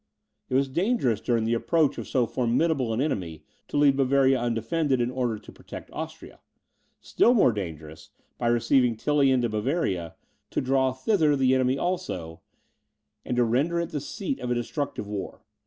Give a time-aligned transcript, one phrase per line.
[0.49, 4.99] It was dangerous, during the approach of so formidable an enemy, to leave Bavaria undefended,
[4.99, 6.39] in order to protect Austria;
[7.01, 8.09] still more dangerous,
[8.39, 10.15] by receiving Tilly into Bavaria,
[10.49, 12.41] to draw thither the enemy also,
[13.23, 15.43] and to render it the seat of a destructive war.